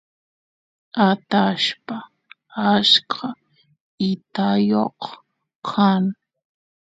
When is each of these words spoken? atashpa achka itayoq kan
atashpa 1.09 1.95
achka 2.71 3.27
itayoq 4.09 4.99
kan 5.67 6.03